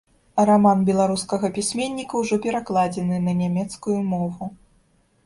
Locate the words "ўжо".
2.21-2.39